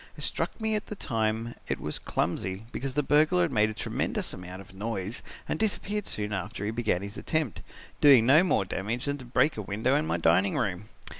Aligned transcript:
It 0.17 0.23
struck 0.23 0.59
me 0.59 0.73
at 0.73 0.87
the 0.87 0.95
time 0.95 1.53
it 1.67 1.79
was 1.79 1.99
clumsy, 1.99 2.65
because 2.71 2.95
the 2.95 3.03
burglar 3.03 3.47
made 3.49 3.69
a 3.69 3.73
tremendous 3.75 4.33
amount 4.33 4.59
of 4.59 4.73
noise 4.73 5.21
and 5.47 5.59
disappeared 5.59 6.07
soon 6.07 6.33
after 6.33 6.65
he 6.65 6.71
began 6.71 7.03
his 7.03 7.19
attempt, 7.19 7.61
doing 8.01 8.25
no 8.25 8.43
more 8.43 8.65
damage 8.65 9.05
than 9.05 9.19
to 9.19 9.25
break 9.25 9.57
a 9.57 9.61
window 9.61 9.95
in 9.95 10.07
my 10.07 10.17
dining 10.17 10.57
room. 10.57 10.85